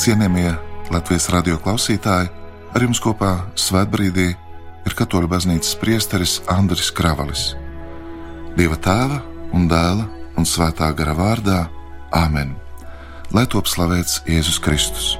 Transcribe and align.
Cienījamie 0.00 0.54
Latvijas 0.88 1.26
radio 1.28 1.58
klausītāji, 1.60 2.30
ar 2.72 2.80
jums 2.80 2.96
kopā 3.04 3.34
Svētbrīdī 3.52 4.30
ir 4.32 4.94
Katoļu 4.96 5.28
baznīcas 5.28 5.74
priesteris 5.76 6.38
Andris 6.48 6.88
Kravalis. 6.96 7.42
Dieva 8.56 8.78
tēva 8.80 9.18
un 9.52 9.66
dēla 9.68 10.06
un 10.40 10.48
svētā 10.48 10.88
gara 10.96 11.12
vārdā 11.18 11.58
Āmen! 12.16 12.54
Lai 13.36 13.44
top 13.44 13.68
slavēts 13.68 14.22
Jēzus 14.24 14.56
Kristus! 14.64 15.10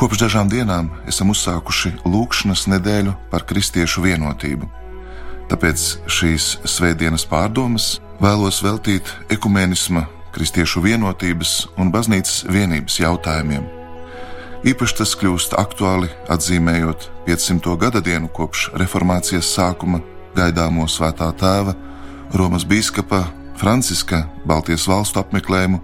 Kopš 0.00 0.22
dažām 0.22 0.48
dienām 0.48 0.88
esam 1.12 1.34
uzsākuši 1.34 1.98
lūkšanas 2.08 2.64
nedēļu 2.72 3.12
par 3.28 3.44
kristiešu 3.44 4.06
vienotību. 4.06 4.70
Tāpēc 5.52 5.84
šīs 6.08 6.48
svētdienas 6.64 7.28
pārdomas 7.28 7.98
vēlos 8.24 8.62
veltīt 8.64 9.12
ekumēnisma 9.36 10.06
kristiešu 10.34 10.82
vienotības 10.84 11.54
un 11.80 11.90
baznīcas 11.92 12.44
vienības 12.50 13.00
jautājumiem. 13.02 13.66
Īpaši 14.60 14.96
tas 14.98 15.14
kļūst 15.16 15.54
aktuāli 15.56 16.10
atzīmējot 16.28 17.08
500. 17.24 17.76
gada 17.80 18.02
dienu 18.04 18.28
kopš 18.28 18.68
reformācijas 18.76 19.48
sākuma 19.56 20.02
gaidāmo 20.36 20.84
svētā 20.84 21.30
tēva 21.40 21.74
Romas 22.36 22.66
biskupa 22.68 23.24
Franciska 23.56 24.26
Baltijas 24.46 24.86
valstu 24.88 25.20
apmeklējumu, 25.20 25.80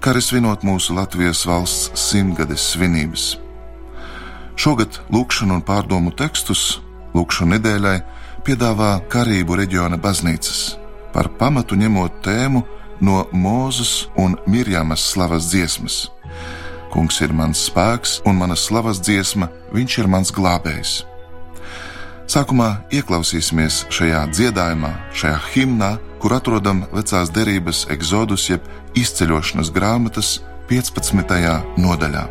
kā 0.00 0.12
arī 0.12 0.22
svinot 0.22 0.62
mūsu 0.64 0.94
Latvijas 0.96 1.42
valsts 1.48 1.90
simtgades 1.98 2.70
svinības. 2.74 3.34
Šogad 4.58 5.00
lūkšanu 5.12 5.58
un 5.58 5.64
pārdomu 5.64 6.12
tekstus 6.16 6.78
lūkšanu 7.16 7.56
nedēļai 7.56 7.98
piedāvā 8.46 8.94
Karību 9.10 9.58
reģiona 9.58 9.98
baznīcas, 10.00 10.78
par 11.12 11.28
pamatu 11.40 11.76
ņemot 11.80 12.22
tēmu 12.24 12.64
no 13.00 13.26
Mūzes 13.32 14.08
un 14.16 14.36
Mirjamas 14.46 15.04
slavas 15.12 15.50
dziesmas. 15.50 16.08
Kungs 16.92 17.20
ir 17.20 17.34
mans 17.36 17.66
spēks 17.68 18.18
un 18.26 18.38
mana 18.40 18.56
slavas 18.56 19.00
dziesma, 19.04 19.50
viņš 19.74 19.98
ir 20.00 20.08
mans 20.08 20.32
glābējs. 20.34 21.02
Sākumā 22.28 22.84
ieklausīsimies 22.92 23.86
šajā 23.92 24.26
dziedājumā, 24.34 24.90
šajā 25.16 25.38
himnā, 25.54 25.94
kur 26.20 26.34
atrodam 26.36 26.82
vecās 26.92 27.30
derības 27.32 27.86
exodus 27.92 28.48
jeb 28.50 28.64
izceļošanas 28.98 29.70
grāmatas 29.72 30.34
15. 30.68 31.24
nodaļā. 31.80 32.26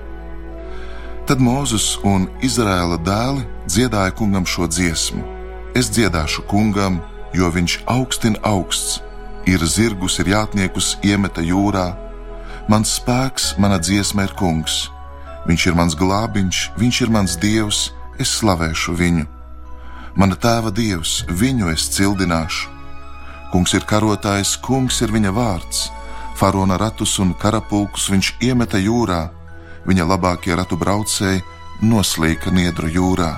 Tad 1.28 1.42
Mozus 1.44 1.98
un 2.08 2.30
Izraēla 2.46 3.00
dēli 3.04 3.42
dziedāja 3.68 4.14
kungam 4.16 4.46
šo 4.46 4.68
dziesmu: 4.70 5.26
Es 5.76 5.90
dziedāšu 5.92 6.46
kungam, 6.48 7.02
jo 7.34 7.50
viņš 7.52 7.82
augstin 7.90 8.38
augsts, 8.48 9.02
ir 9.48 9.64
zirgus, 9.64 10.20
ir 10.20 10.28
jātniekus 10.34 10.98
iemeta 11.06 11.42
jūrā. 11.42 11.94
Mans 12.68 12.98
spēks, 13.00 13.56
mana 13.58 13.80
dziesma 13.80 14.28
ir 14.28 14.34
kungs. 14.36 14.88
Viņš 15.48 15.68
ir 15.70 15.78
mans 15.80 15.96
glābiņš, 15.96 16.64
viņš 16.76 17.02
ir 17.06 17.14
mans 17.16 17.38
dievs, 17.40 17.92
es 18.20 18.34
slavēšu 18.42 18.96
viņu. 19.00 19.26
Mana 20.20 20.36
tēva 20.36 20.74
dievs, 20.76 21.22
viņu 21.30 21.72
es 21.72 21.88
cildināšu. 21.96 22.74
Kungs 23.54 23.74
ir 23.78 23.88
karotājs, 23.88 24.58
kungs 24.60 25.00
ir 25.06 25.14
viņa 25.16 25.32
vārds. 25.32 25.88
Farona 26.36 26.76
ratus 26.78 27.16
un 27.24 27.32
karapulkus 27.34 28.10
viņš 28.12 28.34
iemeta 28.44 28.82
jūrā, 28.82 29.30
viņa 29.88 30.10
labākie 30.12 30.58
ratu 30.60 30.76
braucēji 30.78 31.46
noslīka 31.82 32.52
niedru 32.52 32.92
jūrā. 32.92 33.32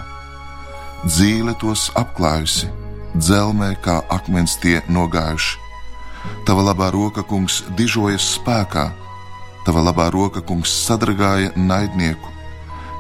Dzīle 1.05 1.53
tos 1.61 1.91
apklājusi, 1.95 2.67
dzelmē 3.15 3.75
kā 3.85 4.01
akmens 4.09 4.57
tie 4.59 4.81
nogājuši 4.89 5.68
Tava 6.47 6.63
labā 6.71 6.89
roka, 6.93 7.23
kungs, 7.23 7.61
dižojas 7.77 8.25
spēkā, 8.37 8.89
tava 9.65 9.83
labā 9.85 10.09
roka, 10.13 10.41
kungs, 10.41 10.71
sadragāja 10.87 11.51
naidnieku, 11.55 12.31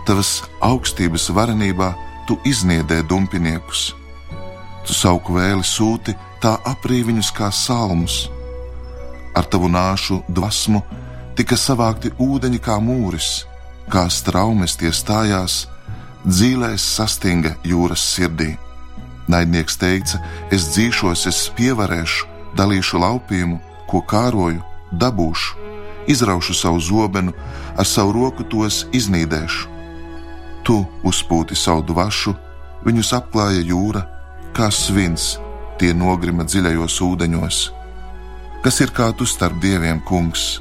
tavas 0.05 0.43
augstības 0.61 1.29
varenībā 1.33 1.93
tu 2.27 2.37
izniedē 2.45 3.01
dumpiniekus. 3.09 3.89
Tu 4.85 4.93
sauku 4.93 5.35
vēli 5.37 5.65
sūti, 5.65 6.13
tā 6.41 6.55
aprī 6.65 7.01
viņus 7.07 7.31
kā 7.35 7.49
salmus. 7.53 8.27
Ar 9.37 9.45
tavu 9.49 9.69
nāšu 9.69 10.21
dvasmu 10.29 10.81
tika 11.37 11.57
savākti 11.57 12.11
ūdeņi 12.21 12.61
kā 12.61 12.77
mūris, 12.83 13.45
kā 13.89 14.05
straumes 14.13 14.77
tie 14.77 14.91
stājās, 14.93 15.63
dzīvēs 16.25 16.85
sastinga 16.95 17.55
jūras 17.65 18.03
sirdī. 18.13 18.53
Naidnieks 19.29 19.77
teica: 19.77 20.21
Es 20.51 20.69
dzīšos, 20.73 21.25
es 21.29 21.41
pievarēšu, 21.57 22.28
dalīšu 22.57 22.99
laupījumu, 23.01 23.59
ko 23.89 24.01
kāroju, 24.05 24.61
dabūšu, 24.91 25.57
izraušu 26.09 26.53
savu 26.53 26.79
zobenu, 26.79 27.33
ar 27.77 27.85
savu 27.85 28.13
roku 28.13 28.43
tos 28.43 28.85
iznīdēšu. 28.93 29.67
Tu 30.65 30.77
uzpūti 31.05 31.55
savu 31.57 31.85
dvašu, 31.89 32.35
viņus 32.85 33.13
apklāja 33.17 33.63
jūra, 33.65 34.05
kā 34.53 34.69
svins, 34.73 35.37
tie 35.79 35.93
nogrima 35.93 36.45
dziļajos 36.45 36.99
ūdeņos. 37.05 37.59
Kas 38.63 38.81
ir 38.83 38.91
kā 38.91 39.11
tu 39.15 39.25
starp 39.29 39.61
dieviem, 39.63 40.01
kungs, 40.03 40.59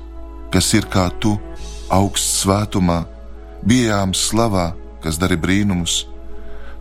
kas 0.54 0.70
ir 0.78 0.86
kā 0.86 1.08
tu 1.20 1.34
augsts 1.90 2.44
svētumā, 2.44 3.02
bijām 3.66 4.14
slavā, 4.14 4.70
kas 5.02 5.18
dara 5.18 5.36
brīnumus? 5.36 6.04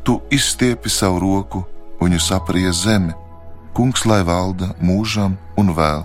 Tu 0.06 0.20
izstiepi 0.32 0.92
savu 0.94 1.20
roku, 1.24 1.66
viņus 2.00 2.30
aprija 2.38 2.72
zeme 2.72 3.16
kungs 3.78 4.08
lai 4.10 4.24
valda 4.26 4.72
mūžam 4.82 5.36
un 5.62 5.70
vēl. 5.78 6.02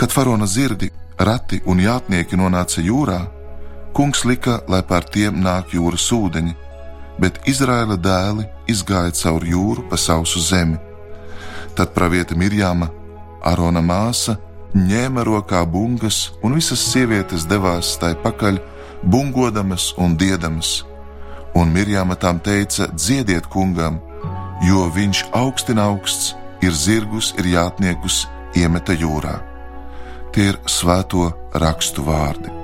Kad 0.00 0.14
faraona 0.14 0.46
zirdi, 0.48 0.88
rati 1.20 1.60
un 1.68 1.82
jātnieki 1.84 2.38
nonāca 2.40 2.80
jūrā, 2.80 3.20
kungs 3.92 4.24
lika, 4.24 4.62
lai 4.72 4.80
pār 4.80 5.04
tiem 5.04 5.42
nāk 5.44 5.74
jūras 5.76 6.06
ūdeņi, 6.16 6.56
bet 7.20 7.42
Izraēla 7.52 7.98
dēli 8.00 8.46
izgāja 8.72 9.12
cauri 9.20 9.52
jūru 9.52 9.84
pa 9.90 10.00
sausu 10.00 10.40
zemi. 10.40 10.80
Tad 11.76 11.92
pravieta 11.92 12.32
Mirjāma, 12.32 12.88
Arona 13.44 13.84
māsa, 13.84 14.38
ņēma 14.72 15.26
rokā 15.28 15.60
bungas, 15.68 16.30
un 16.40 16.56
visas 16.56 16.80
sievietes 16.88 17.44
devās 17.50 17.98
tai 18.00 18.14
pakaļ, 18.16 18.62
bungodamas 19.04 19.92
un 20.00 20.16
diedamas. 20.16 20.86
Un 21.52 21.72
Mirjāma 21.74 22.16
tām 22.16 22.40
teica: 22.40 22.88
Dziediet 22.94 23.48
kungam, 23.52 23.98
jo 24.64 24.86
viņš 24.92 25.24
augstina 25.36 25.88
augsts, 25.90 26.34
ir 26.64 26.74
zirgus, 26.76 27.32
ir 27.40 27.48
jātniekus 27.54 28.26
iemeta 28.56 28.96
jūrā. 28.96 29.38
Tie 30.34 30.50
ir 30.52 30.60
svēto 30.68 31.30
rakstu 31.56 32.04
vārdi. 32.06 32.60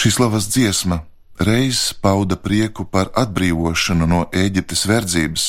Šī 0.00 0.08
slavas 0.16 0.46
dziesma 0.48 1.02
reiz 1.40 1.92
pauda 2.02 2.36
prieku 2.36 2.84
par 2.84 3.08
atbrīvošanu 3.16 4.06
no 4.06 4.20
Eģiptes 4.32 4.84
verdzības 4.86 5.44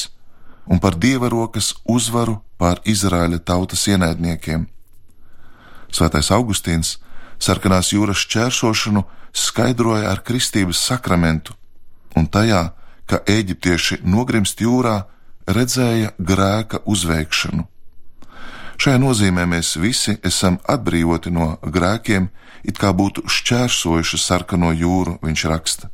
un 0.71 0.79
par 0.79 0.95
dieva 0.95 1.27
rokas 1.29 1.73
uzvaru 1.83 2.38
pār 2.57 2.79
Izraēla 2.88 3.41
tautas 3.43 3.83
ienaidniekiem. 3.91 4.67
Svētais 5.91 6.31
Augustīns 6.31 6.95
sarkanās 7.41 7.91
jūras 7.91 8.23
čēršošanu 8.31 9.03
skaidroja 9.33 10.11
ar 10.11 10.21
kristības 10.23 10.79
sakramentu, 10.88 11.55
un 12.15 12.27
tajā, 12.27 12.71
ka 13.05 13.19
eģiptieši 13.27 13.99
nogrimst 14.07 14.61
jūrā, 14.63 15.01
redzēja 15.47 16.13
grēka 16.19 16.83
uzveikšanu. 16.85 17.67
Šajā 18.81 18.97
nozīmē 18.97 19.43
mēs 19.45 19.75
visi 19.77 20.15
esam 20.25 20.55
atbrīvoti 20.65 21.29
no 21.29 21.51
grēkiem, 21.61 22.31
it 22.65 22.79
kā 22.81 22.89
būtu 22.97 23.21
šķērsojuši 23.29 24.17
sarkano 24.17 24.71
jūru, 24.73 25.19
viņš 25.21 25.43
raksta. 25.51 25.91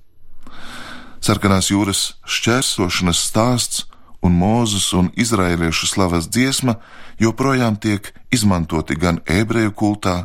Sarkanās 1.20 1.68
jūras 1.68 2.06
šķērsošanas 2.24 3.26
stāsts 3.28 3.84
un 4.24 4.40
Mūzes 4.40 4.88
un 4.96 5.12
izraēliešu 5.20 5.92
slavas 5.92 6.32
dziesma 6.32 6.78
joprojām 7.20 7.76
tiek 7.76 8.14
izmantoti 8.32 8.96
gan 8.96 9.20
ebreju 9.28 9.76
kultā, 9.76 10.18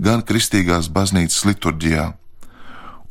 gan 0.00 0.24
kristīgās 0.24 0.88
baznīcas 0.88 1.44
liturģijā. 1.52 2.10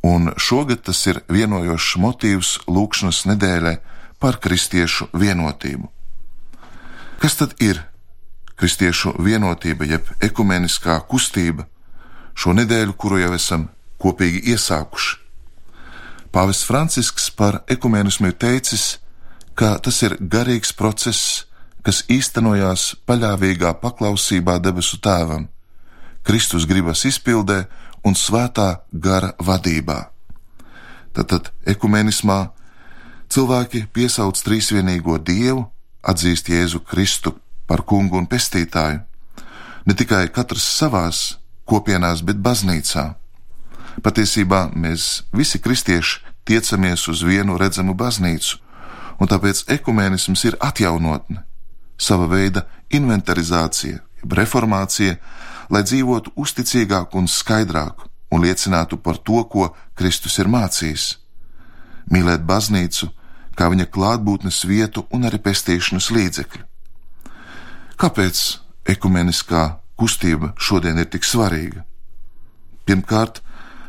Un 0.02 0.32
šogad 0.34 0.82
tas 0.82 1.06
ir 1.06 1.22
vienojošs 1.30 1.98
motīvs 2.02 2.56
lūkšanas 2.66 3.26
nedēļai 3.30 3.78
par 4.18 4.42
kristiešu 4.42 5.12
vienotību. 5.14 5.92
Kas 7.22 7.38
tad 7.38 7.54
ir 7.62 7.86
kristiešu 8.56 9.14
vienotība, 9.22 9.86
jeb 9.86 10.08
ekumeniskā 10.24 10.98
kustība, 11.08 11.66
šo 12.36 12.54
nedēļu, 12.56 12.96
kuru 12.96 13.20
jau 13.20 13.32
esam 13.36 13.68
kopīgi 14.00 14.42
iesākuši. 14.52 15.22
Pāvests 16.32 16.66
Francisks 16.68 17.30
par 17.32 17.62
ekumenismu 17.68 18.28
ir 18.28 18.36
teicis, 18.36 18.98
ka 19.56 19.76
tas 19.80 20.02
ir 20.04 20.18
garīgs 20.20 20.74
process, 20.76 21.46
kas 21.84 22.02
īstenojās 22.12 22.96
paļāvīgā 23.08 23.76
paklausībā 23.80 24.58
debesu 24.60 24.98
tēvam, 25.00 25.46
Kristus 26.26 26.66
gribas 26.66 27.04
izpildē 27.06 27.62
un 28.04 28.18
svētā 28.18 28.82
gara 28.92 29.32
vadībā. 29.38 30.00
Tātad 31.14 31.52
ekumenismā 31.64 32.40
cilvēki 33.32 33.86
piesauc 33.94 34.36
trīsvienīgo 34.42 35.16
Dievu, 35.22 35.64
atzīst 36.02 36.50
Jēzu 36.50 36.82
Kristu 36.84 37.36
par 37.66 37.82
kungu 37.82 38.18
un 38.20 38.26
pestītāju, 38.30 39.00
ne 39.86 39.94
tikai 39.94 40.26
katrs 40.34 40.66
savās 40.78 41.22
kopienās, 41.66 42.22
bet 42.26 42.38
baznīcā. 42.42 43.06
Patiesībā 44.04 44.70
mēs 44.76 45.24
visi 45.32 45.60
kristieši 45.62 46.22
tiecamies 46.46 47.08
uz 47.08 47.22
vienu 47.26 47.56
redzamu 47.58 47.94
baznīcu, 47.94 48.58
un 49.20 49.30
tāpēc 49.30 49.64
ekumenisms 49.78 50.44
ir 50.44 50.58
atjaunotne, 50.60 51.42
sava 51.98 52.28
veida 52.30 52.66
inventarizācija, 52.92 54.02
jeb 54.22 54.38
reformācija, 54.40 55.16
lai 55.70 55.82
dzīvotu 55.82 56.36
uzticīgāk 56.36 57.16
un 57.18 57.26
skaidrāk 57.26 58.06
un 58.30 58.42
liecinātu 58.44 58.98
par 59.02 59.18
to, 59.18 59.42
ko 59.50 59.72
Kristus 59.94 60.38
ir 60.38 60.50
mācījis. 60.52 61.16
Mīlēt 62.12 62.44
baznīcu 62.46 63.08
kā 63.56 63.70
viņa 63.72 63.88
klātbūtnes 63.92 64.62
vietu 64.68 65.06
un 65.16 65.26
arī 65.28 65.40
pestīšanas 65.42 66.10
līdzekļu. 66.12 66.64
Kāpēc 67.96 68.40
ekumeniskā 68.92 69.60
kustība 69.96 70.50
šodien 70.60 70.98
ir 71.00 71.06
tik 71.08 71.24
svarīga? 71.24 71.86
Pirmkārt, 72.84 73.40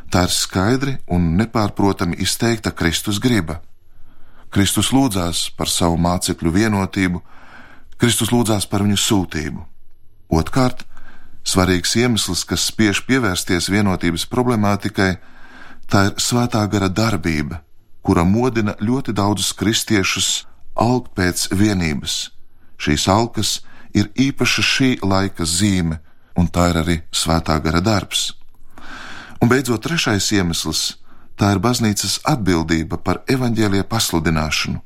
tā 0.08 0.22
ir 0.24 0.32
skaidri 0.32 0.94
un 1.12 1.34
nepārprotami 1.36 2.16
izteikta 2.24 2.72
Kristus 2.72 3.20
griba. 3.20 3.58
Kristus 4.48 4.94
lūdzās 4.96 5.50
par 5.58 5.68
savu 5.68 6.00
mācekļu 6.00 6.54
vienotību, 6.56 7.20
Kristus 8.00 8.32
lūdzās 8.32 8.64
par 8.70 8.86
viņu 8.86 8.96
sūtību. 8.96 9.66
Otkārt, 10.40 10.86
svarīgs 11.44 11.92
iemesls, 12.00 12.46
kas 12.48 12.64
spiež 12.72 13.04
pievērsties 13.04 13.68
vienotības 13.68 14.24
problemātikai, 14.32 15.18
tā 15.84 16.08
ir 16.08 16.16
svētā 16.16 16.64
gara 16.72 16.88
darbība, 16.88 17.60
kura 18.00 18.24
modina 18.24 18.72
ļoti 18.80 19.12
daudzus 19.12 19.52
kristiešus 19.52 20.46
augt 20.80 21.12
pēc 21.12 21.50
vienības. 21.52 22.30
Šīs 22.80 23.04
alkas 23.12 23.58
ir 23.94 24.10
īpaša 24.14 24.62
šī 24.62 24.90
laika 25.02 25.44
zīme, 25.44 26.00
un 26.38 26.48
tā 26.48 26.70
ir 26.70 26.80
arī 26.82 26.96
svētā 27.12 27.58
gara 27.62 27.80
darbs. 27.80 28.32
Un 29.40 29.48
beidzot, 29.48 29.82
trešais 29.82 30.32
iemesls- 30.32 30.98
tā 31.38 31.52
ir 31.54 31.58
baznīcas 31.58 32.20
atbildība 32.24 32.96
par 32.98 33.22
evaņģēlie 33.26 33.82
pasludināšanu. 33.84 34.80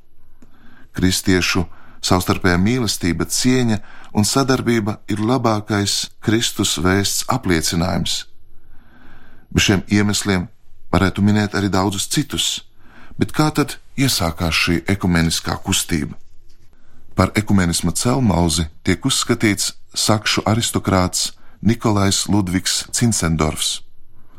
Kristiešu 0.92 1.66
savstarpējā 2.02 2.58
mīlestība, 2.58 3.24
cieņa 3.24 3.78
un 4.12 4.24
sadarbība 4.24 4.98
ir 5.08 5.18
labākais 5.18 6.10
Kristus 6.20 6.76
vēsts 6.78 7.24
apliecinājums. 7.28 8.24
Bez 9.52 9.62
šiem 9.62 9.82
iemesliem 9.88 10.48
varētu 10.92 11.22
minēt 11.22 11.54
arī 11.54 11.68
daudzus 11.68 12.08
citus, 12.08 12.62
bet 13.18 13.32
kā 13.32 13.50
tad 13.54 13.78
iesākās 13.96 14.52
šī 14.52 14.84
ekumeniskā 14.84 15.56
kustība? 15.64 16.21
Par 17.14 17.32
ekumenisma 17.36 17.92
celmauzi 17.92 18.66
tiek 18.84 19.04
uzskatīts 19.04 19.74
sakšu 19.94 20.44
aristokrāts 20.48 21.32
Nikolais 21.62 22.24
Ludvigs 22.28 22.86
Cincendorfs, 22.90 23.82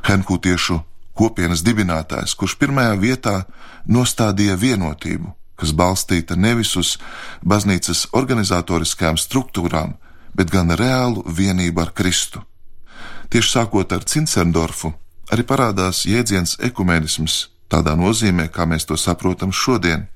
henkūtiešu 0.03 0.79
kopienas 1.13 1.61
dibinātājs, 1.63 2.33
kurš 2.35 2.57
pirmajā 2.59 2.95
vietā 2.99 3.35
nostādīja 3.87 4.57
vienotību, 4.59 5.29
kas 5.55 5.71
balstīta 5.77 6.35
nevis 6.35 6.73
uz 6.75 6.97
baznīcas 7.45 8.07
organizatoriskajām 8.11 9.21
struktūrām, 9.21 9.93
bet 10.33 10.49
gan 10.49 10.73
reālu 10.73 11.23
vienību 11.29 11.85
ar 11.85 11.93
Kristu. 11.93 12.41
Tieši 13.29 13.59
sākot 13.59 13.93
ar 13.93 14.03
Cincendorfu, 14.09 14.93
arī 15.31 15.45
parādās 15.45 16.03
jēdziens 16.09 16.57
ekumenisms 16.59 17.47
tādā 17.69 17.95
nozīmē, 17.97 18.49
kā 18.49 18.65
mēs 18.69 18.85
to 18.89 18.97
saprotam 18.97 19.53
šodien. 19.53 20.07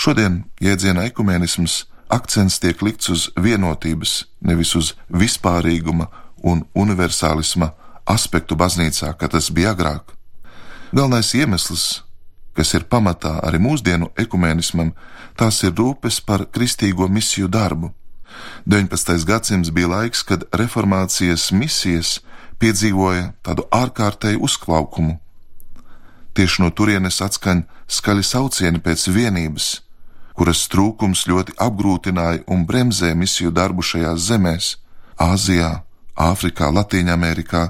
Šodien 0.00 0.46
jēdzienā 0.64 1.02
ekumenisms 1.10 1.82
akcents 2.08 2.54
tiek 2.62 2.80
likts 2.80 3.10
uz 3.12 3.26
vienotības, 3.36 4.12
nevis 4.40 4.70
uz 4.78 4.94
vispārīguma 5.12 6.06
un 6.40 6.62
universālisma 6.72 7.74
aspektu 8.08 8.56
baznīcā, 8.56 9.10
kā 9.20 9.28
tas 9.28 9.50
bija 9.52 9.74
agrāk. 9.74 10.14
Galvenais 10.96 11.34
iemesls, 11.36 11.84
kas 12.56 12.72
ir 12.78 12.86
pamatā 12.88 13.34
arī 13.44 13.60
mūsdienu 13.60 14.08
ekumenismam, 14.24 14.94
tās 15.36 15.60
ir 15.68 15.76
rūpes 15.76 16.22
par 16.24 16.46
kristīgo 16.48 17.10
misiju 17.12 17.50
darbu. 17.52 17.92
19. 18.64 19.20
gadsimts 19.28 19.68
bija 19.68 19.92
laiks, 19.92 20.24
kad 20.24 20.48
reformācijas 20.56 21.50
misijas 21.52 22.22
piedzīvoja 22.56 23.34
tādu 23.44 23.68
ārkārtēju 23.68 24.40
uzklaukumu. 24.48 25.20
Tieši 26.32 26.64
no 26.64 26.72
turienes 26.72 27.20
atskan 27.20 27.66
skaļi 27.84 28.24
saucieni 28.24 28.80
pēc 28.80 29.10
vienības, 29.12 29.70
kuras 30.40 30.62
trūkums 30.72 31.26
ļoti 31.28 31.52
apgrūtināja 31.60 32.46
un 32.48 32.62
bremzē 32.64 33.10
misiju 33.12 33.50
darbu 33.52 33.84
šajās 33.84 34.22
zemēs, 34.24 34.68
Āzijā, 35.20 35.82
Āfrikā, 36.16 36.70
Latīņamerikā. 36.72 37.64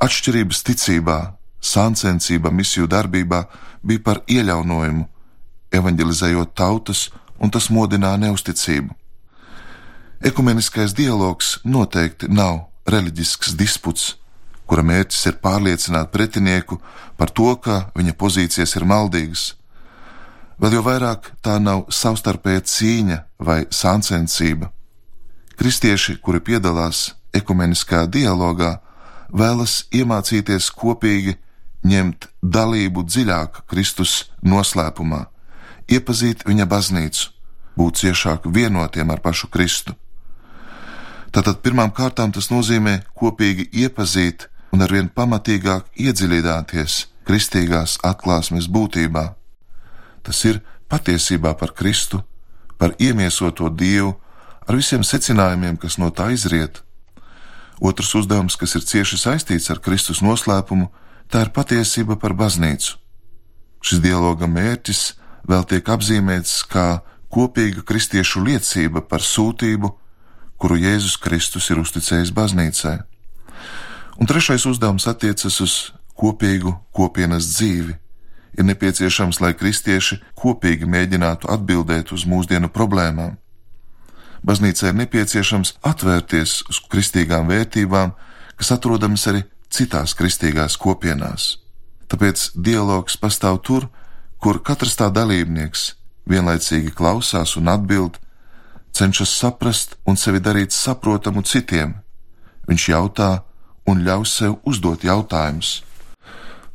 Atšķirības 0.00 0.62
ticībā, 0.64 1.16
sāncensība 1.60 2.48
misiju 2.48 2.88
darbībā 2.88 3.42
bija 3.84 4.00
par 4.06 4.22
ieļaunojumu, 4.32 5.04
evanģelizējot 5.76 6.54
tautas, 6.56 7.10
un 7.36 7.52
tas 7.52 7.68
modināja 7.68 8.16
neusticību. 8.22 8.96
Ekumeniskais 10.24 10.94
dialogs 10.96 11.58
noteikti 11.68 12.30
nav 12.32 12.62
reliģisks 12.88 13.52
disputs, 13.60 14.14
kura 14.64 14.86
mērķis 14.88 15.28
ir 15.28 15.36
pārliecināt 15.44 16.08
pretinieku 16.16 16.80
par 17.20 17.28
to, 17.28 17.50
ka 17.60 17.90
viņa 17.92 18.16
pozīcijas 18.16 18.72
ir 18.80 18.88
maldīgas 18.88 19.50
Vēl 20.60 20.76
jau 20.78 20.84
vairāk 20.86 21.32
tā 21.42 21.58
nav 21.58 21.86
savstarpēja 21.90 22.62
cīņa 22.70 23.18
vai 23.38 23.64
sāncensība. 23.70 24.70
Kristieši, 25.58 26.18
kuri 26.22 26.40
piedalās 26.40 27.12
ekumeniskā 27.34 28.04
dialogā, 28.10 28.78
vēlas 29.34 29.84
iemācīties 29.94 30.70
kopīgi 30.74 31.36
ņemt 31.84 32.28
dalību 32.42 33.04
dziļāk 33.04 33.64
Kristus 33.70 34.30
noslēpumā, 34.42 35.26
iepazīt 35.90 36.46
viņa 36.48 36.66
baznīcu, 36.70 37.28
būt 37.76 38.00
ciešāk 38.02 38.48
vienotiem 38.54 39.10
ar 39.10 39.20
pašu 39.20 39.50
Kristu. 39.50 39.94
Tātad 41.34 41.60
pirmām 41.66 41.90
kārtām 41.90 42.30
tas 42.32 42.50
nozīmē 42.52 43.00
kopīgi 43.18 43.66
iepazīt 43.82 44.46
un 44.72 44.86
arvien 44.86 45.08
pamatīgāk 45.10 45.90
iedziļināties 45.98 47.00
kristīgās 47.26 47.98
atklāsmes 48.06 48.68
būtībā. 48.70 49.32
Tas 50.24 50.40
ir 50.48 50.62
patiesībā 50.88 51.54
par 51.60 51.74
Kristu, 51.76 52.22
par 52.80 52.94
iemiesoto 52.98 53.68
Dievu, 53.68 54.14
ar 54.66 54.78
visiem 54.78 55.04
secinājumiem, 55.04 55.76
kas 55.80 55.98
no 56.00 56.10
tā 56.10 56.30
izriet. 56.32 56.80
Otrs 57.84 58.14
uzdevums, 58.16 58.56
kas 58.56 58.76
ir 58.78 58.86
cieši 58.86 59.18
saistīts 59.20 59.70
ar 59.70 59.82
Kristus 59.84 60.22
noslēpumu, 60.24 60.88
tā 61.28 61.44
ir 61.44 61.52
patiesība 61.52 62.16
par 62.20 62.36
baznīcu. 62.38 62.96
Šis 63.84 64.00
dialoga 64.00 64.48
mērķis 64.48 65.02
vēl 65.48 65.66
tiek 65.68 65.88
apzīmēts 65.92 66.62
kā 66.70 67.02
kopīga 67.34 67.82
kristiešu 67.84 68.44
liecība 68.46 69.02
par 69.04 69.20
sūtību, 69.20 69.90
kuru 70.56 70.78
Jēzus 70.80 71.18
Kristus 71.20 71.68
ir 71.74 71.82
uzticējis 71.82 72.32
baznīcai. 72.32 72.96
Un 74.16 74.30
trešais 74.30 74.64
uzdevums 74.70 75.08
attiecas 75.10 75.58
uz 75.60 75.74
kopīgu 76.14 76.72
kopienas 76.94 77.50
dzīvi 77.50 77.98
ir 78.58 78.64
nepieciešams, 78.64 79.40
lai 79.42 79.54
kristieši 79.58 80.20
kopīgi 80.38 80.86
mēģinātu 80.90 81.50
atbildēt 81.50 82.12
uz 82.14 82.26
mūsdienu 82.28 82.70
problēmām. 82.72 83.36
Baznīcai 84.44 84.90
ir 84.92 84.98
nepieciešams 85.00 85.78
atvērties 85.88 86.62
uz 86.68 86.80
kristīgām 86.92 87.48
vērtībām, 87.48 88.12
kas 88.60 88.72
atrodamas 88.76 89.26
arī 89.30 89.44
citās 89.72 90.14
kristīgās 90.14 90.76
kopienās. 90.76 91.56
Tāpēc 92.12 92.50
dialogs 92.54 93.16
pastāv 93.16 93.62
tur, 93.64 93.88
kur 94.38 94.60
katrs 94.62 94.98
tā 95.00 95.08
dalībnieks 95.10 95.94
vienlaicīgi 96.28 96.92
klausās 96.94 97.56
un 97.56 97.72
atbild, 97.72 98.20
cenšas 98.92 99.32
saprast 99.40 99.96
un 100.06 100.20
sevi 100.20 100.40
darīt 100.44 100.76
saprotamu 100.76 101.42
citiem. 101.42 101.96
Viņš 102.68 102.88
jautā 102.92 103.30
un 103.88 104.04
ļauj 104.04 104.28
sev 104.28 104.60
uzdot 104.68 105.04
jautājumus 105.04 105.80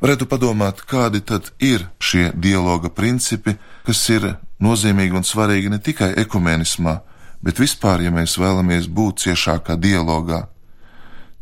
varētu 0.02 0.28
padomāt, 0.32 0.84
kādi 0.88 1.22
tad 1.22 1.52
ir 1.60 1.88
šie 2.00 2.32
dialoga 2.36 2.90
principi, 2.90 3.56
kas 3.86 4.02
ir 4.10 4.36
nozīmīgi 4.64 5.16
un 5.16 5.28
svarīgi 5.28 5.72
ne 5.72 5.80
tikai 5.84 6.14
ekumenismā, 6.24 7.00
bet 7.44 7.60
vispār, 7.60 8.04
ja 8.04 8.12
mēs 8.12 8.38
vēlamies 8.40 8.88
būt 8.92 9.26
ciešākā 9.26 9.76
dialogā, 9.80 10.46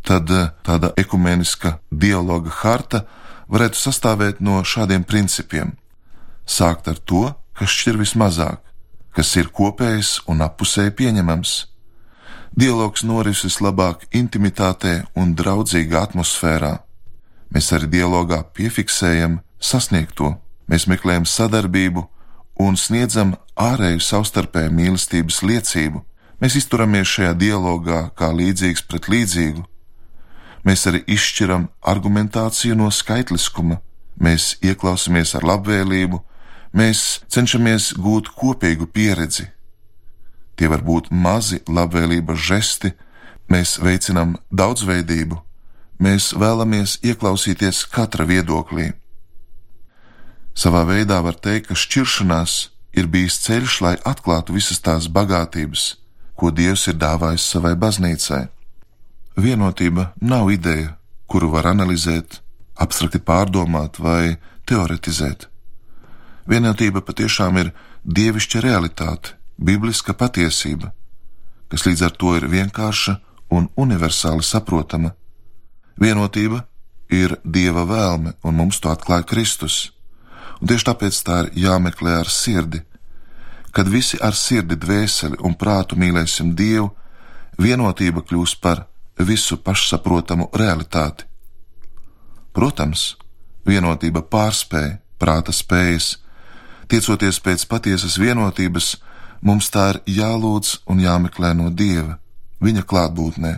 tad 0.06 0.32
eh, 0.32 0.52
tāda 0.64 0.94
ekumeniska 0.98 1.78
dialoga 1.92 2.54
harta 2.62 3.04
varētu 3.52 3.80
sastāvēt 3.80 4.42
no 4.42 4.62
šādiem 4.64 5.06
principiem. 5.08 5.76
Sākt 6.48 6.88
ar 6.88 6.98
to, 6.98 7.34
kas 7.58 7.74
šķir 7.74 8.00
vismazāk, 8.00 8.62
kas 9.12 9.36
ir 9.36 9.50
kopējs 9.52 10.22
un 10.30 10.46
apusēji 10.46 10.94
pieņemams. 10.96 11.56
Dialogs 12.58 13.04
norises 13.06 13.60
labāk 13.62 14.08
intimitātē 14.16 15.04
un 15.20 15.36
draudzīgā 15.38 16.08
atmosfērā 16.08 16.87
Mēs 17.54 17.72
arī 17.76 17.88
dialogā 17.92 18.42
piefiksējam 18.56 19.40
sasniegto, 19.60 20.36
mēs 20.68 20.88
meklējam 20.92 21.26
sadarbību 21.26 22.04
un 22.60 22.78
sniedzam 22.78 23.36
ārēju 23.56 24.04
savstarpēju 24.04 24.74
mīlestības 24.74 25.42
liecību. 25.46 26.04
Mēs 26.42 26.58
izturamies 26.60 27.10
šajā 27.10 27.34
dialogā 27.38 28.02
kā 28.18 28.30
līdzīgs 28.36 28.84
pret 28.90 29.10
līdzīgu. 29.10 29.64
Mēs 30.68 30.86
arī 30.90 31.02
izšķiram 31.08 31.70
argumentāciju 31.82 32.76
no 32.78 32.92
skaitliskuma, 32.92 33.80
mēs 34.20 34.58
ieklausāmies 34.62 35.34
ar 35.38 35.46
labvēlību, 35.48 36.20
mēs 36.78 37.24
cenšamies 37.32 37.94
gūt 37.98 38.34
kopīgu 38.36 38.90
pieredzi. 38.92 39.48
Tie 40.58 40.68
var 40.68 40.82
būt 40.84 41.10
mazi 41.14 41.62
labvēlības 41.70 42.46
žesti, 42.50 42.92
mēs 43.48 43.78
veicinām 43.80 44.36
daudzveidību, 44.52 45.38
mēs 46.00 46.32
vēlamies 46.38 46.98
ieklausīties 47.06 47.86
katra 47.94 48.26
viedoklī. 48.30 48.92
Savā 50.58 50.84
veidā 50.90 51.20
var 51.22 51.38
teikt, 51.38 51.70
ka 51.70 51.76
šķiršanās 51.78 52.54
ir 52.98 53.10
bijis 53.14 53.38
ceļš, 53.46 53.80
lai 53.86 53.96
atklātu 54.12 54.56
visas 54.58 54.82
tās 54.82 55.10
bagātības, 55.10 55.98
ko 56.38 56.50
Dievs 56.52 56.88
ir 56.90 56.98
dāvājis 56.98 57.46
savai 57.46 57.76
baznīcai. 57.78 58.48
Vienotība 59.38 60.12
nav 60.22 60.50
ideja, 60.50 60.96
kuru 61.30 61.52
var 61.54 61.70
analizēt, 61.70 62.42
abstrakti 62.74 63.22
pārdomāt 63.22 64.00
vai 64.02 64.38
teoretizēt. 64.66 65.46
Vienotība 66.50 67.04
patiešām 67.06 67.58
ir 67.62 67.74
dievišķa 68.06 68.62
realitāte, 68.66 69.36
bibliska 69.58 70.14
patiesība, 70.18 70.94
kas 71.70 71.86
līdz 71.86 72.06
ar 72.08 72.18
to 72.18 72.34
ir 72.38 72.48
vienkārša 72.50 73.18
un 73.54 73.70
universāli 73.78 74.46
saprotama 74.46 75.14
Vienotība 76.02 76.64
ir 77.10 77.38
dieva 77.44 77.86
vēlme, 77.88 78.36
un 78.44 78.58
mums 78.58 78.80
to 78.82 78.92
atklāja 78.92 79.26
Kristus. 79.28 79.92
Un 80.62 80.70
tieši 80.70 80.88
tāpēc 80.90 81.22
tā 81.26 81.40
ir 81.46 81.52
jāmeklē 81.68 82.20
ar 82.22 82.30
sirdi. 82.30 82.82
Kad 83.72 83.90
visi 83.90 84.18
ar 84.22 84.36
sirdi, 84.36 84.78
dvēseli 84.78 85.38
un 85.46 85.54
prātu 85.54 85.98
mīlēsim 86.00 86.54
Dievu, 86.58 86.92
vienotība 87.62 88.24
kļūs 88.26 88.56
par 88.62 88.86
visu 89.18 89.58
pašsaprotamu 89.58 90.50
realitāti. 90.54 91.26
Protams, 92.54 93.16
vienotība 93.66 94.24
pārspēja 94.26 94.98
prāta 95.22 95.54
spējas. 95.54 96.16
Tiecoties 96.88 97.42
pēc 97.44 97.66
patiesas 97.70 98.18
vienotības, 98.18 98.96
mums 99.42 99.70
tā 99.70 99.90
ir 99.92 100.02
jālūdz 100.22 100.80
un 100.90 101.04
jāmeklē 101.04 101.54
no 101.58 101.70
Dieva, 101.70 102.18
Viņa 102.58 102.82
klātbūtnē, 102.90 103.52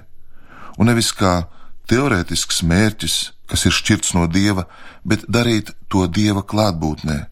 un 0.76 0.90
nevis 0.90 1.14
kā 1.16 1.46
teorētisks 1.90 2.62
mērķis, 2.64 3.18
kas 3.50 3.66
ir 3.66 3.74
šķirts 3.74 4.14
no 4.18 4.28
dieva, 4.30 4.68
bet 5.04 5.26
darīt 5.28 5.74
to 5.90 6.06
dieva 6.08 6.44
klātbūtnē, 6.46 7.24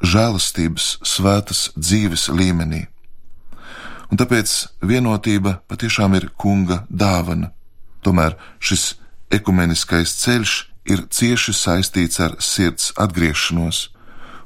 žēlastības, 0.00 0.98
svētas 1.04 1.68
dzīves 1.76 2.28
līmenī. 2.32 2.86
Un 4.08 4.16
tāpēc 4.16 4.54
vienotība 4.80 5.58
patiešām 5.68 6.16
ir 6.16 6.30
kunga 6.40 6.84
dāvana. 6.88 7.52
Tomēr 8.00 8.38
šis 8.62 8.94
ekumeniskais 9.34 10.14
ceļš 10.22 10.54
ir 10.88 11.04
cieši 11.12 11.52
saistīts 11.52 12.20
ar 12.24 12.38
sirds 12.40 12.94
atgriešanos, 12.96 13.88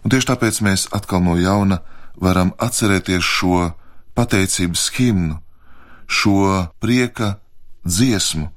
un 0.03 0.11
tieši 0.11 0.33
tāpēc 0.33 0.59
mēs 0.67 0.89
atkal 0.97 1.23
no 1.23 1.37
jauna 1.39 1.79
varam 2.19 2.51
atcerēties 2.59 3.23
šo 3.23 3.71
pateicības 4.19 4.89
himnu, 4.97 5.39
šo 6.11 6.67
prieka 6.83 7.37
dziesmu, 7.87 8.51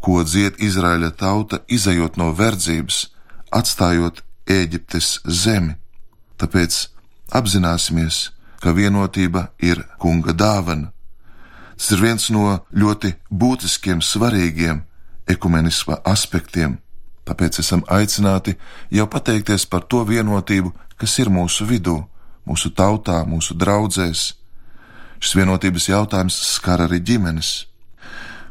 ko 0.00 0.24
dzied 0.24 0.60
Izraēla 0.60 1.12
tauta, 1.16 1.60
izējot 1.68 2.16
no 2.20 2.32
verdzības, 2.36 3.08
atstājot 3.52 4.22
Ēģiptes 4.50 5.20
zemi. 5.24 5.76
Tāpēc 6.40 6.76
apzināsimies, 7.36 8.30
ka 8.60 8.72
vienotība 8.74 9.50
ir 9.62 9.84
kunga 10.00 10.34
dāvana. 10.34 10.90
Tas 11.76 11.92
ir 11.94 12.02
viens 12.02 12.26
no 12.34 12.58
ļoti 12.76 13.14
būtiskiem, 13.30 14.02
svarīgiem 14.04 14.82
ekumenisma 15.30 16.00
aspektiem. 16.04 16.78
Tāpēc 17.24 17.60
esam 17.62 17.84
aicināti 17.88 18.56
jau 18.90 19.06
pateikties 19.06 19.66
par 19.70 19.86
to 19.86 20.02
vienotību, 20.04 20.72
kas 20.98 21.18
ir 21.22 21.30
mūsu 21.32 21.64
vidū, 21.68 21.96
mūsu 22.48 22.72
tautā, 22.74 23.22
mūsu 23.24 23.56
draudzēs. 23.56 24.24
Šis 25.20 25.36
vienotības 25.36 25.88
jautājums 25.92 26.36
skar 26.56 26.82
arī 26.86 27.00
ģimenes. 27.00 27.69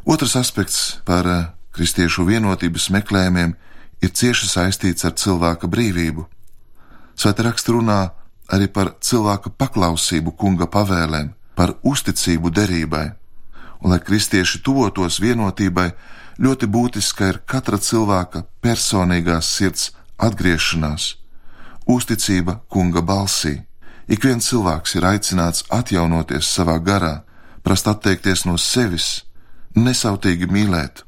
Otrs 0.06 0.36
aspekts 0.36 1.00
par 1.06 1.28
eh, 1.28 1.48
kristiešu 1.76 2.26
vienotības 2.26 2.90
meklējumiem 2.96 3.56
ir 4.02 4.12
cieši 4.16 4.48
saistīts 4.48 5.06
ar 5.06 5.16
cilvēka 5.20 5.68
brīvību. 5.68 6.26
Svēta 7.20 7.44
raksta 7.50 7.76
runā 7.76 8.00
arī 8.50 8.70
par 8.72 8.96
cilvēka 9.04 9.52
paklausību 9.60 10.34
kunga 10.40 10.70
pavēlēm, 10.72 11.34
par 11.56 11.76
uzticību 11.84 12.52
derībai, 12.56 13.12
un 13.84 13.92
lai 13.92 14.00
kristieši 14.00 14.62
tuvotos 14.64 15.20
vienotībai, 15.20 15.92
ļoti 16.40 16.68
būtiska 16.72 17.32
ir 17.34 17.42
katra 17.46 17.78
cilvēka 17.78 18.46
personīgās 18.64 19.52
sirds 19.58 19.92
atgriešanās, 20.18 21.16
uzticība 21.86 22.62
kunga 22.72 23.04
balsī. 23.04 23.60
Ik 24.08 24.24
viens 24.26 24.48
cilvēks 24.50 24.96
ir 24.96 25.06
aicināts 25.06 25.66
atjaunoties 25.70 26.48
savā 26.50 26.80
garā, 26.82 27.20
prast 27.62 27.88
atteikties 27.92 28.46
no 28.48 28.58
sevis, 28.58 29.29
nesautīgi 29.76 30.50
mīlēt. 30.50 31.04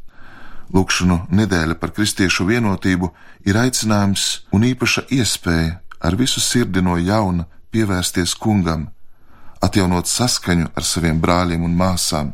Lūkšanu 0.71 1.17
nedēļa 1.35 1.75
par 1.79 1.91
kristiešu 1.95 2.45
vienotību 2.47 3.09
ir 3.47 3.57
aicinājums 3.59 4.45
un 4.55 4.63
īpaša 4.69 5.07
iespēja 5.11 5.79
ar 5.99 6.15
visu 6.15 6.39
sirdi 6.39 6.81
no 6.81 6.95
jauna 6.97 7.45
pievērsties 7.71 8.35
kungam, 8.39 8.87
atjaunot 9.61 10.07
saskaņu 10.07 10.71
ar 10.75 10.87
saviem 10.87 11.19
brāļiem 11.21 11.65
un 11.67 11.75
māsām. 11.77 12.31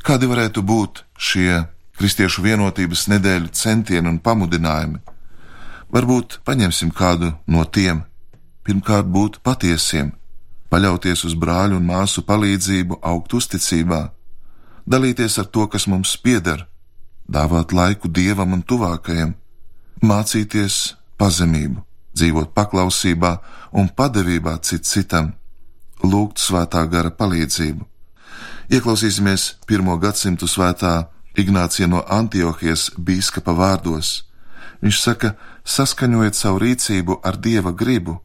Kādi 0.00 0.28
varētu 0.30 0.62
būt 0.64 1.04
šie 1.20 1.66
kristiešu 2.00 2.42
vienotības 2.42 3.06
nedēļu 3.12 3.52
centieni 3.52 4.08
un 4.08 4.18
pamudinājumi? 4.24 5.02
Varbūt 5.92 6.40
paņemsim 6.46 6.94
kādu 6.96 7.34
no 7.46 7.64
tiem. 7.64 8.04
Pirmkārt, 8.64 9.08
būt 9.10 9.40
patiesiem, 9.44 10.12
paļauties 10.72 11.24
uz 11.28 11.34
brāļu 11.34 11.80
un 11.80 11.86
māsu 11.88 12.22
palīdzību, 12.24 13.00
augt 13.02 13.34
uzticībā 13.34 14.00
dalīties 14.86 15.38
ar 15.40 15.48
to, 15.52 15.66
kas 15.66 15.86
mums 15.86 16.16
pieder, 16.16 16.66
dāvāt 17.28 17.72
laiku 17.72 18.08
dievam 18.08 18.52
un 18.56 18.62
tuvākajam, 18.62 19.34
mācīties 20.02 20.96
pazemību, 21.20 21.82
dzīvot 22.16 22.54
paklausībā 22.56 23.36
un 23.72 23.88
padevībā 23.88 24.56
cit 24.64 24.88
citam, 24.88 25.34
lūgt 26.02 26.40
svētā 26.40 26.86
gara 26.90 27.10
palīdzību. 27.10 27.86
Ieklausīsimies 28.70 29.56
pirmo 29.66 29.96
gadsimtu 29.98 30.46
svētā 30.46 31.10
Ignācija 31.38 31.86
no 31.90 32.02
Antiohijas 32.10 32.90
bīskapa 32.98 33.54
vārdos. 33.54 34.24
Viņš 34.82 34.98
saka, 35.02 35.34
saskaņojiet 35.64 36.34
savu 36.38 36.62
rīcību 36.64 37.20
ar 37.26 37.36
dieva 37.36 37.72
gribu, 37.72 38.18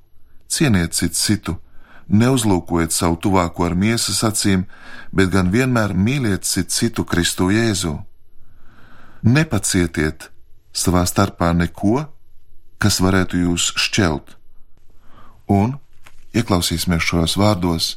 cieniet 0.48 0.94
citu 0.94 1.16
citu, 1.20 1.56
neuzlūkojiet 2.10 2.94
savu 2.94 3.18
tuvāko 3.22 3.66
ar 3.66 3.76
miesas 3.76 4.22
acīm, 4.26 4.66
bet 5.12 5.32
gan 5.34 5.52
vienmēr 5.54 5.96
mīliet 5.96 6.46
citu 6.46 7.06
Kristu 7.06 7.50
Jēzu. 7.54 7.98
Nepacietiet 9.26 10.30
savā 10.76 11.06
starpā 11.10 11.54
neko, 11.56 12.06
kas 12.78 13.00
varētu 13.02 13.42
jūs 13.48 13.72
šķelt. 13.80 14.36
Un, 15.50 15.78
ieklausīsimies 16.36 17.06
šajos 17.06 17.38
vārdos, 17.40 17.90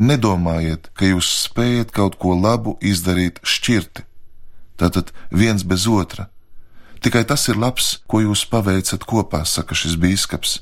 nedomājiet, 0.00 0.90
ka 0.96 1.08
jūs 1.08 1.28
spējat 1.46 1.92
kaut 1.96 2.18
ko 2.20 2.34
labu 2.36 2.76
izdarīt 2.84 3.40
šķirti, 3.44 4.04
tātad 4.76 5.12
viens 5.30 5.64
bez 5.64 5.86
otra. 5.88 6.28
Tikai 7.00 7.24
tas 7.28 7.44
ir 7.48 7.60
labs, 7.60 8.00
ko 8.08 8.20
jūs 8.24 8.44
paveicat 8.50 9.04
kopā, 9.04 9.44
saka 9.44 9.76
šis 9.76 9.96
bīskaps 10.00 10.58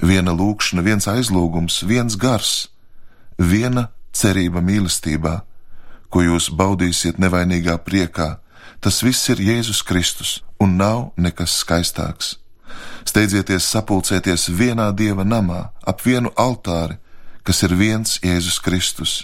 viena 0.00 0.32
lūkšana, 0.32 0.82
viens 0.82 1.08
aizlūgums, 1.10 1.82
viens 1.88 2.16
gars, 2.16 2.68
viena 3.38 3.90
cerība 4.12 4.62
mīlestībā, 4.64 5.40
ko 6.12 6.22
jūs 6.24 6.50
baudīsiet 6.52 7.18
nevainīgā 7.18 7.78
priekā. 7.84 8.38
Tas 8.82 9.02
viss 9.02 9.28
ir 9.30 9.40
Jēzus 9.40 9.82
Kristus, 9.86 10.40
un 10.60 10.76
nav 10.76 11.12
nekas 11.16 11.54
skaistāks. 11.62 12.36
Steidzieties 13.06 13.66
sapulcēties 13.68 14.48
vienā 14.50 14.90
dieva 14.96 15.24
namā, 15.24 15.70
ap 15.86 16.02
vienu 16.06 16.32
altāri, 16.36 16.98
kas 17.42 17.62
ir 17.66 17.74
viens 17.78 18.18
Jēzus 18.22 18.58
Kristus. 18.62 19.14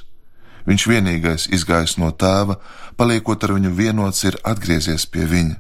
Viņš 0.68 0.84
vienīgais 0.90 1.46
izgājis 1.54 1.96
no 1.98 2.10
tēva, 2.12 2.58
paliekot 2.98 3.44
ar 3.44 3.54
viņu 3.56 3.72
vienots, 3.72 4.24
ir 4.28 4.36
atgriezies 4.44 5.06
pie 5.08 5.24
viņa. 5.24 5.56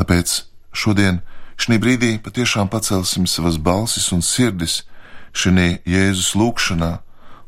Tāpēc 0.00 0.42
šodien 0.72 1.20
Šī 1.56 1.78
brīdī 1.82 2.16
patiešām 2.22 2.70
pacelsim 2.72 3.26
savas 3.26 3.58
balsis 3.58 4.10
un 4.12 4.22
sirdis 4.22 4.82
šī 5.32 5.80
Jēzus 5.88 6.34
lūgšanā, 6.36 6.92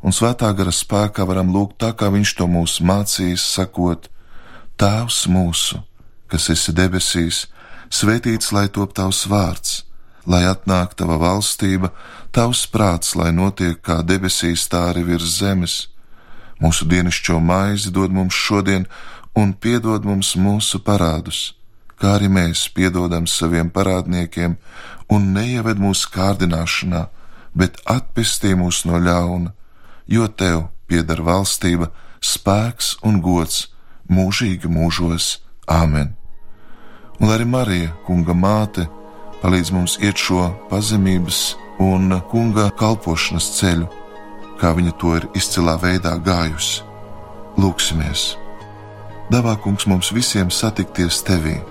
un 0.02 0.12
svētā 0.12 0.52
gara 0.56 0.72
spēkā 0.72 1.24
varam 1.28 1.52
lūgt 1.52 1.80
tā, 1.80 1.92
kā 1.92 2.10
Viņš 2.12 2.36
to 2.38 2.46
mūs 2.46 2.80
mācīs, 2.80 3.44
sakot: 3.44 4.08
Tēvs 4.76 5.26
mūsu, 5.28 5.82
kas 6.28 6.50
esi 6.50 6.72
debesīs, 6.72 7.46
Svētīts 7.94 8.50
lai 8.50 8.68
top 8.74 8.94
tavs 8.96 9.26
vārds, 9.30 9.84
lai 10.26 10.42
atnāk 10.48 10.96
tava 10.98 11.14
valstība, 11.20 11.92
tavs 12.34 12.64
prāts, 12.66 13.12
lai 13.14 13.30
notiek 13.32 13.78
kā 13.78 14.00
debesīs, 14.02 14.64
tā 14.72 14.88
arī 14.90 15.04
virs 15.12 15.36
zemes. 15.38 15.74
Mūsu 16.58 16.88
dienascho 16.90 17.38
maizi 17.38 17.92
dod 17.94 18.10
mums 18.10 18.34
šodien, 18.34 18.88
un 19.36 19.52
piedod 19.52 20.02
mums 20.08 20.34
mūsu 20.34 20.80
parādus, 20.82 21.52
kā 22.04 22.18
arī 22.18 22.28
mēs 22.28 22.66
piedodam 22.76 23.24
saviem 23.24 23.70
parādniekiem, 23.72 24.58
un 25.08 25.30
neieved 25.32 25.80
mūsu 25.80 26.10
kārdināšanā, 26.12 27.06
bet 27.56 27.80
atpestī 27.88 28.52
mūs 28.60 28.82
no 28.84 29.00
ļauna, 29.00 29.54
jo 30.12 30.28
tev 30.28 30.66
pieder 30.84 31.24
valstība, 31.24 31.88
spēks 32.20 32.98
un 33.08 33.22
gods 33.24 33.70
mūžīgi 34.12 34.68
mūžos. 34.68 35.38
Āmen! 35.64 36.12
Un 37.24 37.32
arī 37.32 37.48
Marija, 37.48 37.94
kunga 38.04 38.36
māte, 38.36 38.84
palīdz 39.40 39.72
mums 39.72 39.96
iet 40.04 40.20
šo 40.20 40.50
pazemības 40.68 41.54
un 41.80 42.18
kunga 42.28 42.68
kalpošanas 42.76 43.48
ceļu, 43.56 43.88
kā 44.60 44.76
viņa 44.76 44.98
to 45.00 45.16
ir 45.16 45.30
izcilā 45.32 45.78
veidā 45.80 46.18
gājusi. 46.20 46.82
Lūksimies! 47.56 48.34
Davā 49.32 49.56
kungs 49.56 49.88
mums 49.88 50.12
visiem 50.12 50.52
satikties 50.52 51.24
tevī, 51.24 51.62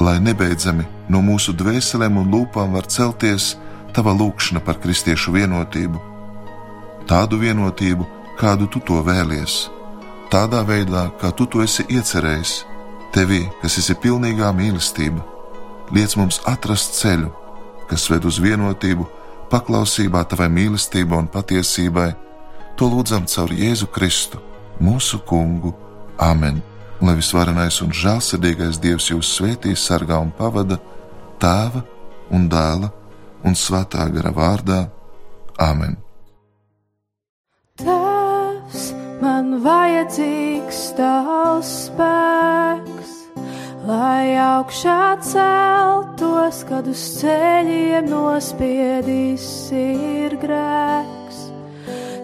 lai 0.00 0.18
nebeidzami 0.20 0.86
no 1.08 1.20
mūsu 1.24 1.54
dvēselēm 1.56 2.20
un 2.20 2.30
lūpām 2.32 2.72
var 2.76 2.88
celties 2.88 3.56
tava 3.94 4.14
lūkšana 4.16 4.62
par 4.64 4.78
kristiešu 4.80 5.34
vienotību, 5.34 6.00
tādu 7.10 7.40
vienotību, 7.42 8.06
kādu 8.40 8.70
tu 8.70 8.80
to 8.80 9.02
vēlies 9.04 9.68
tādā 10.30 10.62
veidā, 10.66 11.10
kā 11.18 11.32
tu 11.34 11.46
to 11.50 11.62
esi 11.64 11.84
iecerējis, 11.90 12.52
tevī, 13.14 13.42
kas 13.62 13.78
esi 13.82 13.96
pilnīgā 13.98 14.52
mīlestība, 14.54 15.24
liec 15.94 16.14
mums 16.18 16.40
atrast 16.46 16.94
ceļu, 17.00 17.32
kas 17.90 18.06
ved 18.12 18.28
uz 18.30 18.38
vienotību, 18.42 19.08
paklausībā 19.50 20.22
tavai 20.30 20.48
mīlestībai 20.54 21.24
un 21.24 21.30
patiesībai, 21.34 22.10
to 22.78 22.90
lūdzam 22.94 23.26
caur 23.26 23.50
Jēzu 23.50 23.90
Kristu, 23.90 24.38
mūsu 24.80 25.18
Kungu. 25.26 25.74
Āmen! 26.20 26.69
Lai 27.00 27.14
visvarenais 27.16 27.78
un 27.80 27.94
žēlsirdīgais 27.96 28.76
Dievs 28.82 29.06
jūs 29.08 29.30
svētī, 29.38 29.72
sargā 29.72 30.18
un 30.20 30.28
pavada 30.36 30.76
tēva 31.40 31.80
un 32.36 32.44
dēla 32.52 32.90
un 33.48 33.56
svētā 33.56 34.04
gara 34.12 34.32
vārdā. 34.36 34.82
Āmen! 35.60 35.96
Man 39.20 39.58
vajadzīgs 39.64 40.80
tavs 40.96 41.70
spēks, 41.86 43.14
lai 43.88 44.36
augšā 44.40 45.04
celtos, 45.24 46.64
kad 46.68 46.88
uz 46.88 47.04
ceļiem 47.20 48.08
nospiedīs 48.08 49.48
ir 49.76 50.36
grēks. 50.40 51.19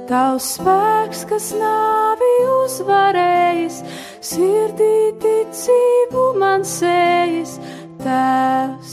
Tavs 0.06 0.52
spēks, 0.54 1.24
kas 1.26 1.48
nāvi 1.58 2.26
uzvarējis, 2.46 3.80
sirdī 4.22 5.10
ticību 5.18 6.26
man 6.38 6.62
sējis, 6.62 7.56
tēvs, 8.04 8.92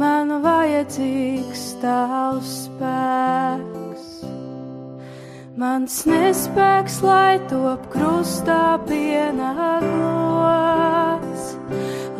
man 0.00 0.32
vajadzīgs 0.40 1.64
tavs 1.82 2.54
spēks. 2.62 4.24
Mans 5.60 6.00
nespēks, 6.08 6.96
lai 7.04 7.36
top 7.52 7.84
krustā 7.92 8.80
pienākos, 8.88 9.52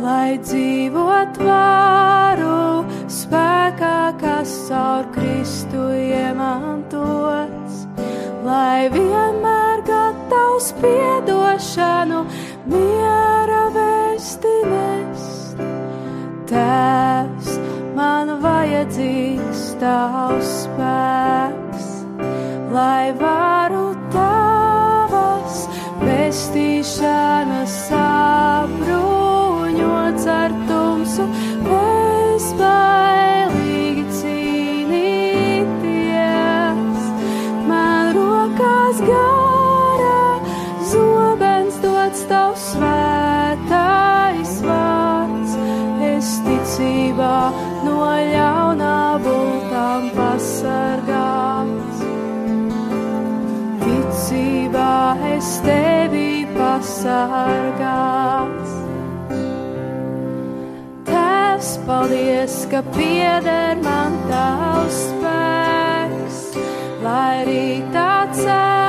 lai 0.05 0.37
dzīvot 0.45 1.41
varu 1.41 2.85
spēkā, 3.09 3.97
kas 4.21 4.53
caur 4.69 5.09
Kristu 5.17 5.89
iemantots, 5.97 7.44
lai 8.45 8.89
vienmēr 8.93 9.85
gatavs 9.89 10.71
piedošanu 10.83 12.25
miera 12.71 13.65
vēsti 13.77 14.55
nest. 14.71 15.65
Tēvs, 16.51 17.57
man 17.97 18.37
vajadzīgs 18.45 19.69
tavs 19.81 20.55
spēks 20.65 21.55
lai 22.75 23.13
varu 23.19 23.95
tavas 24.13 25.65
pestīšanas 26.03 27.64
pasargās. 57.05 58.73
Tēvs, 61.09 61.73
paldies, 61.87 62.57
ka 62.71 62.81
pieder 62.95 63.77
man 63.85 64.17
tavs 64.31 65.03
spēks, 65.11 66.41
lai 67.05 67.45
arī 67.45 67.69
tā 67.93 68.09
celtos 68.33 68.84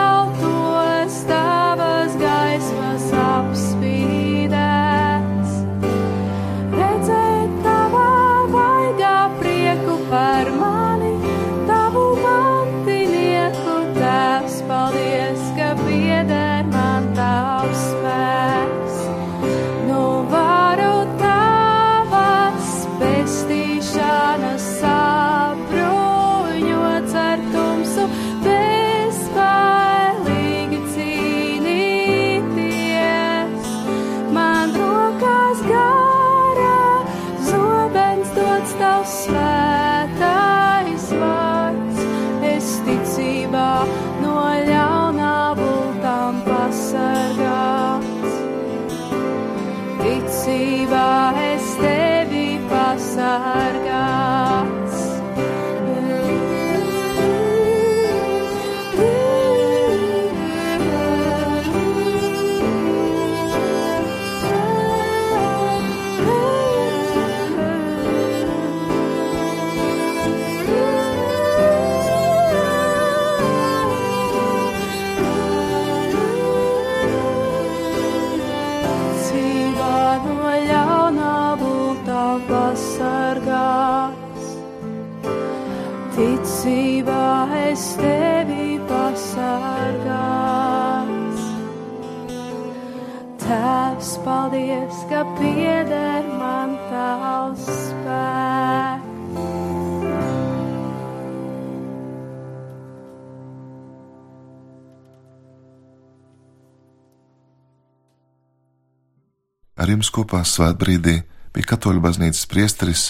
Ar 109.86 109.91
jums 109.93 110.08
kopā 110.10 110.39
svētbrīdī 110.50 111.19
bija 111.54 111.67
katoļu 111.69 112.02
baznīcas 112.02 112.48
priesteris 112.50 113.04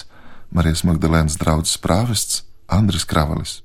Marijas 0.52 0.82
Magdalēnas 0.84 1.38
draugs 1.40 1.78
prāvests 1.80 2.42
Andris 2.68 3.08
Kravalis. 3.08 3.62